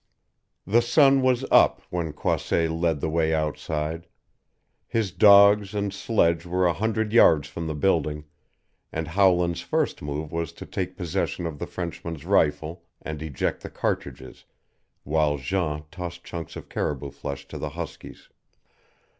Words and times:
The 0.65 0.81
sun 0.81 1.21
was 1.21 1.45
up 1.51 1.83
when 1.91 2.11
Croisset 2.11 2.71
led 2.71 3.01
the 3.01 3.07
way 3.09 3.35
outside. 3.35 4.07
His 4.87 5.11
dogs 5.11 5.75
and 5.75 5.93
sledge 5.93 6.43
were 6.43 6.65
a 6.65 6.73
hundred 6.73 7.13
yards 7.13 7.47
from 7.47 7.67
the 7.67 7.75
building, 7.75 8.23
and 8.91 9.09
Howland's 9.09 9.61
first 9.61 10.01
move 10.01 10.31
was 10.31 10.53
to 10.53 10.65
take 10.65 10.97
possession 10.97 11.45
of 11.45 11.59
the 11.59 11.67
Frenchman's 11.67 12.25
rifle 12.25 12.83
and 13.03 13.21
eject 13.21 13.61
the 13.61 13.69
cartridges 13.69 14.45
while 15.03 15.37
Jean 15.37 15.83
tossed 15.91 16.23
chunks 16.23 16.55
of 16.55 16.67
caribou 16.67 17.11
flesh 17.11 17.47
to 17.49 17.59
the 17.59 17.69
huskies. 17.69 18.29